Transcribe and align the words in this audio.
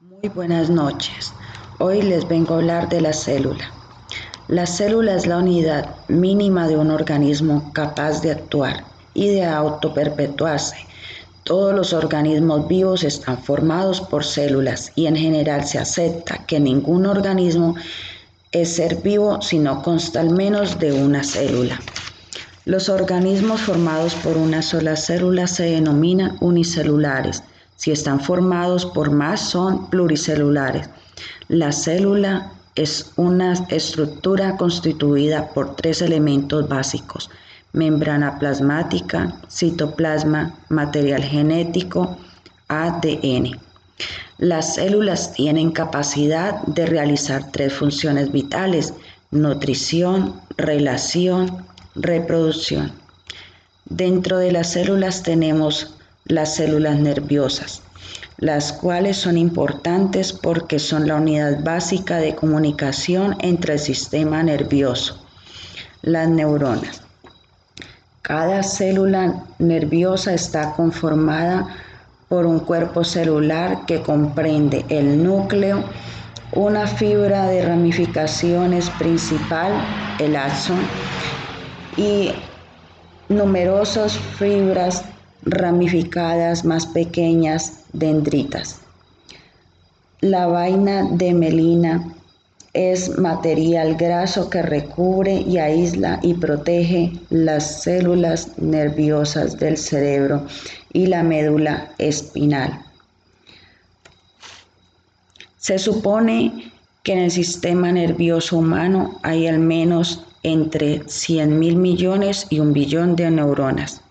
Muy 0.00 0.28
buenas 0.32 0.70
noches. 0.70 1.32
Hoy 1.80 2.02
les 2.02 2.28
vengo 2.28 2.54
a 2.54 2.58
hablar 2.58 2.88
de 2.88 3.00
la 3.00 3.12
célula. 3.12 3.72
La 4.46 4.64
célula 4.64 5.16
es 5.16 5.26
la 5.26 5.38
unidad 5.38 5.96
mínima 6.06 6.68
de 6.68 6.76
un 6.76 6.92
organismo 6.92 7.72
capaz 7.72 8.22
de 8.22 8.30
actuar 8.30 8.84
y 9.12 9.26
de 9.26 9.44
autoperpetuarse. 9.44 10.76
Todos 11.42 11.74
los 11.74 11.92
organismos 11.92 12.68
vivos 12.68 13.02
están 13.02 13.42
formados 13.42 14.00
por 14.00 14.24
células 14.24 14.92
y 14.94 15.06
en 15.06 15.16
general 15.16 15.66
se 15.66 15.80
acepta 15.80 16.46
que 16.46 16.60
ningún 16.60 17.04
organismo 17.04 17.74
es 18.52 18.76
ser 18.76 19.02
vivo 19.02 19.42
si 19.42 19.58
no 19.58 19.82
consta 19.82 20.20
al 20.20 20.30
menos 20.30 20.78
de 20.78 20.92
una 20.92 21.24
célula. 21.24 21.80
Los 22.64 22.88
organismos 22.88 23.62
formados 23.62 24.14
por 24.14 24.36
una 24.36 24.62
sola 24.62 24.94
célula 24.94 25.48
se 25.48 25.64
denominan 25.64 26.36
unicelulares 26.40 27.42
si 27.78 27.92
están 27.92 28.20
formados 28.20 28.84
por 28.84 29.12
más 29.12 29.40
son 29.40 29.88
pluricelulares. 29.88 30.90
La 31.46 31.70
célula 31.70 32.52
es 32.74 33.12
una 33.16 33.52
estructura 33.70 34.56
constituida 34.56 35.48
por 35.54 35.76
tres 35.76 36.02
elementos 36.02 36.68
básicos, 36.68 37.30
membrana 37.72 38.36
plasmática, 38.40 39.32
citoplasma, 39.48 40.58
material 40.68 41.22
genético, 41.22 42.18
ADN. 42.66 43.60
Las 44.38 44.74
células 44.74 45.32
tienen 45.32 45.70
capacidad 45.70 46.60
de 46.66 46.84
realizar 46.84 47.52
tres 47.52 47.72
funciones 47.74 48.32
vitales, 48.32 48.92
nutrición, 49.30 50.40
relación, 50.56 51.64
reproducción. 51.94 52.92
Dentro 53.84 54.38
de 54.38 54.50
las 54.50 54.72
células 54.72 55.22
tenemos 55.22 55.94
las 56.28 56.54
células 56.54 56.98
nerviosas, 56.98 57.82
las 58.36 58.72
cuales 58.72 59.16
son 59.16 59.36
importantes 59.36 60.32
porque 60.32 60.78
son 60.78 61.08
la 61.08 61.16
unidad 61.16 61.64
básica 61.64 62.18
de 62.18 62.34
comunicación 62.34 63.36
entre 63.40 63.74
el 63.74 63.78
sistema 63.78 64.42
nervioso, 64.42 65.26
las 66.02 66.28
neuronas. 66.28 67.02
Cada 68.22 68.62
célula 68.62 69.42
nerviosa 69.58 70.34
está 70.34 70.72
conformada 70.72 71.66
por 72.28 72.44
un 72.44 72.60
cuerpo 72.60 73.02
celular 73.02 73.86
que 73.86 74.02
comprende 74.02 74.84
el 74.90 75.22
núcleo, 75.22 75.82
una 76.52 76.86
fibra 76.86 77.46
de 77.46 77.66
ramificaciones 77.66 78.90
principal, 78.90 79.72
el 80.18 80.36
axón, 80.36 80.78
y 81.96 82.32
numerosas 83.30 84.18
fibras 84.38 85.04
ramificadas 85.42 86.64
más 86.64 86.86
pequeñas 86.86 87.84
dendritas. 87.92 88.80
La 90.20 90.46
vaina 90.46 91.08
de 91.12 91.32
melina 91.32 92.14
es 92.72 93.18
material 93.18 93.96
graso 93.96 94.50
que 94.50 94.62
recubre 94.62 95.32
y 95.40 95.58
aísla 95.58 96.18
y 96.22 96.34
protege 96.34 97.12
las 97.30 97.82
células 97.82 98.58
nerviosas 98.58 99.58
del 99.58 99.76
cerebro 99.76 100.46
y 100.92 101.06
la 101.06 101.22
médula 101.22 101.92
espinal. 101.98 102.84
Se 105.58 105.78
supone 105.78 106.72
que 107.02 107.12
en 107.12 107.18
el 107.20 107.30
sistema 107.30 107.90
nervioso 107.92 108.58
humano 108.58 109.18
hay 109.22 109.46
al 109.46 109.58
menos 109.58 110.24
entre 110.42 111.02
100 111.06 111.58
mil 111.58 111.76
millones 111.76 112.46
y 112.50 112.60
un 112.60 112.72
billón 112.72 113.16
de 113.16 113.30
neuronas. 113.30 114.02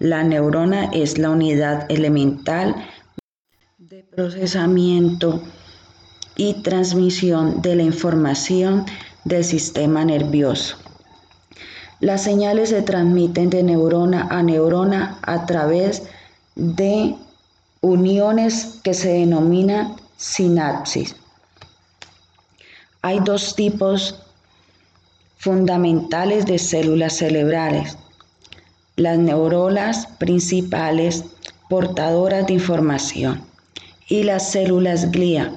La 0.00 0.24
neurona 0.24 0.86
es 0.94 1.18
la 1.18 1.28
unidad 1.28 1.84
elemental 1.90 2.74
de 3.76 4.02
procesamiento 4.02 5.42
y 6.36 6.62
transmisión 6.62 7.60
de 7.60 7.76
la 7.76 7.82
información 7.82 8.86
del 9.26 9.44
sistema 9.44 10.02
nervioso. 10.06 10.78
Las 12.00 12.22
señales 12.24 12.70
se 12.70 12.80
transmiten 12.80 13.50
de 13.50 13.62
neurona 13.62 14.26
a 14.30 14.42
neurona 14.42 15.18
a 15.20 15.44
través 15.44 16.04
de 16.54 17.14
uniones 17.82 18.80
que 18.82 18.94
se 18.94 19.12
denominan 19.12 19.96
sinapsis. 20.16 21.14
Hay 23.02 23.20
dos 23.20 23.54
tipos 23.54 24.18
fundamentales 25.36 26.46
de 26.46 26.58
células 26.58 27.18
cerebrales, 27.18 27.98
las 28.96 29.18
neuronas 29.18 30.06
principales 30.18 31.24
portadoras 31.68 32.46
de 32.46 32.54
información 32.54 33.42
y 34.08 34.24
las 34.24 34.50
células 34.50 35.10
glía 35.10 35.52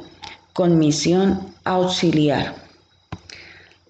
con 0.54 0.78
misión 0.78 1.54
auxiliar. 1.64 2.56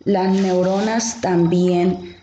Las 0.06 0.34
neuronas 0.34 1.22
también 1.22 2.16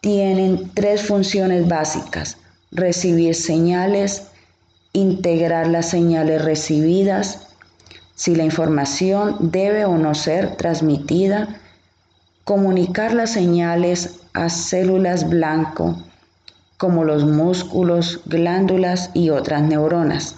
tienen 0.00 0.70
tres 0.74 1.02
funciones 1.02 1.68
básicas, 1.68 2.38
recibir 2.70 3.34
señales, 3.34 4.28
integrar 4.92 5.66
las 5.68 5.90
señales 5.90 6.42
recibidas, 6.42 7.48
si 8.14 8.34
la 8.34 8.44
información 8.44 9.36
debe 9.40 9.84
o 9.84 9.96
no 9.98 10.14
ser 10.14 10.56
transmitida, 10.56 11.60
comunicar 12.44 13.14
las 13.14 13.30
señales 13.32 14.20
a 14.32 14.48
células 14.48 15.28
blanco 15.28 16.02
como 16.80 17.04
los 17.04 17.26
músculos, 17.26 18.22
glándulas 18.24 19.10
y 19.12 19.28
otras 19.28 19.60
neuronas. 19.60 20.36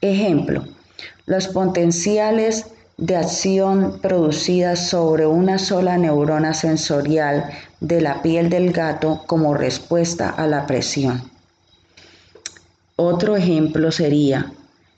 Ejemplo, 0.00 0.64
los 1.26 1.46
potenciales 1.46 2.66
de 2.96 3.14
acción 3.14 4.00
producidas 4.02 4.88
sobre 4.88 5.28
una 5.28 5.60
sola 5.60 5.96
neurona 5.96 6.54
sensorial 6.54 7.50
de 7.78 8.00
la 8.00 8.20
piel 8.20 8.50
del 8.50 8.72
gato 8.72 9.22
como 9.28 9.54
respuesta 9.54 10.28
a 10.28 10.48
la 10.48 10.66
presión. 10.66 11.30
Otro 12.96 13.36
ejemplo 13.36 13.92
sería 13.92 14.50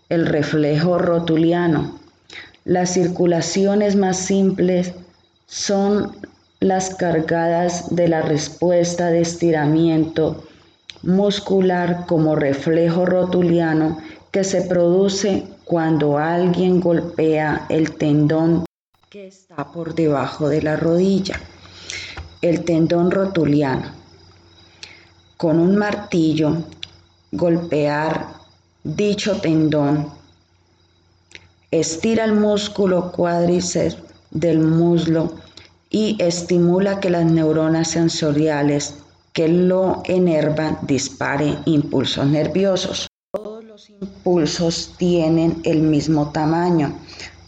el 0.08 0.24
reflejo 0.24 0.96
rotuliano. 0.96 2.00
Las 2.64 2.94
circulaciones 2.94 3.94
más 3.94 4.16
simples 4.16 4.94
son 5.46 6.16
las 6.60 6.94
cargadas 6.94 7.94
de 7.94 8.08
la 8.08 8.20
respuesta 8.20 9.06
de 9.10 9.22
estiramiento 9.22 10.44
muscular 11.02 12.04
como 12.06 12.36
reflejo 12.36 13.06
rotuliano 13.06 13.98
que 14.30 14.44
se 14.44 14.62
produce 14.62 15.44
cuando 15.64 16.18
alguien 16.18 16.80
golpea 16.80 17.66
el 17.70 17.96
tendón 17.96 18.66
que 19.08 19.28
está 19.28 19.72
por 19.72 19.94
debajo 19.94 20.48
de 20.48 20.62
la 20.62 20.76
rodilla, 20.76 21.40
el 22.42 22.64
tendón 22.64 23.10
rotuliano. 23.10 23.92
Con 25.36 25.58
un 25.58 25.76
martillo, 25.76 26.62
golpear 27.32 28.26
dicho 28.84 29.40
tendón 29.40 30.12
estira 31.70 32.24
el 32.24 32.34
músculo 32.34 33.12
cuádriceps 33.12 33.96
del 34.30 34.60
muslo 34.60 35.32
y 35.90 36.16
estimula 36.20 37.00
que 37.00 37.10
las 37.10 37.24
neuronas 37.26 37.88
sensoriales 37.88 38.94
que 39.32 39.48
lo 39.48 40.02
enervan 40.04 40.78
disparen 40.82 41.58
impulsos 41.66 42.26
nerviosos. 42.26 43.08
Todos 43.32 43.64
los 43.64 43.90
impulsos 43.90 44.94
tienen 44.96 45.60
el 45.64 45.82
mismo 45.82 46.30
tamaño, 46.30 46.96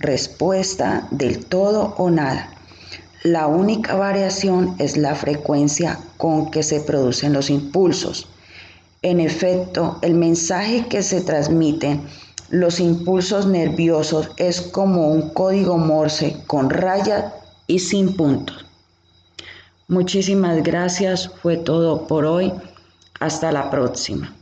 respuesta 0.00 1.06
del 1.12 1.46
todo 1.46 1.94
o 1.96 2.10
nada. 2.10 2.50
La 3.22 3.46
única 3.46 3.94
variación 3.94 4.74
es 4.80 4.96
la 4.96 5.14
frecuencia 5.14 6.00
con 6.16 6.50
que 6.50 6.64
se 6.64 6.80
producen 6.80 7.32
los 7.32 7.50
impulsos. 7.50 8.28
En 9.02 9.20
efecto, 9.20 9.98
el 10.02 10.14
mensaje 10.14 10.86
que 10.88 11.02
se 11.02 11.20
transmite 11.20 12.00
los 12.50 12.80
impulsos 12.80 13.46
nerviosos 13.46 14.30
es 14.36 14.60
como 14.60 15.08
un 15.08 15.30
código 15.30 15.78
Morse 15.78 16.36
con 16.46 16.68
rayas 16.70 17.32
y 17.72 17.78
sin 17.78 18.14
puntos. 18.14 18.66
Muchísimas 19.88 20.62
gracias, 20.62 21.30
fue 21.40 21.56
todo 21.56 22.06
por 22.06 22.26
hoy. 22.26 22.52
Hasta 23.18 23.50
la 23.50 23.70
próxima. 23.70 24.34